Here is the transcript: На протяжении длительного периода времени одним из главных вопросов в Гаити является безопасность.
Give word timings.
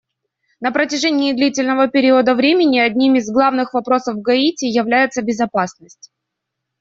На 0.59 0.71
протяжении 0.71 1.31
длительного 1.31 1.87
периода 1.87 2.33
времени 2.33 2.79
одним 2.79 3.17
из 3.17 3.29
главных 3.31 3.75
вопросов 3.75 4.15
в 4.15 4.21
Гаити 4.23 4.65
является 4.65 5.21
безопасность. 5.21 6.11